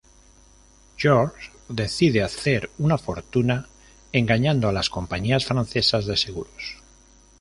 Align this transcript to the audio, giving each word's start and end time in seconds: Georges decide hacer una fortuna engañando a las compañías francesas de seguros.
Georges 0.97 1.51
decide 1.69 2.23
hacer 2.23 2.71
una 2.79 2.97
fortuna 2.97 3.67
engañando 4.11 4.67
a 4.67 4.71
las 4.73 4.89
compañías 4.89 5.45
francesas 5.45 6.07
de 6.07 6.17
seguros. 6.17 6.77